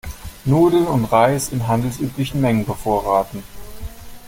[0.45, 3.43] Nudeln und Reis in handelsüblichen Mengen bevorraten.